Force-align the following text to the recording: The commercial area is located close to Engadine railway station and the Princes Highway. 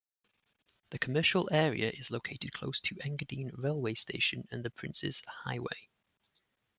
The 0.89 0.97
commercial 0.97 1.47
area 1.51 1.91
is 1.93 2.09
located 2.09 2.53
close 2.53 2.79
to 2.79 2.95
Engadine 3.05 3.51
railway 3.53 3.93
station 3.93 4.47
and 4.49 4.65
the 4.65 4.71
Princes 4.71 5.21
Highway. 5.27 5.89